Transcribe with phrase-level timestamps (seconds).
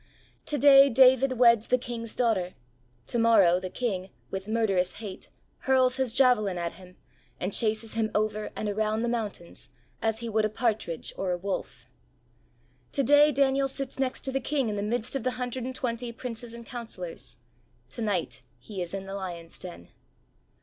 [0.47, 2.55] To day David weds the King's daughter;
[3.05, 6.95] to morrow the king, with murderous hate, hurls his javelin at him
[7.39, 9.69] and chases him over and around the mountains
[10.01, 11.87] as he would a partridge or a wolf.
[12.93, 15.75] To day Daniel sits next to the king in the midst of the hundred and
[15.75, 17.37] twenty princes and counsellors;
[17.89, 19.89] to night he is in the lions' den.